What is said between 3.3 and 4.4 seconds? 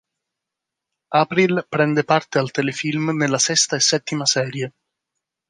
sesta e settima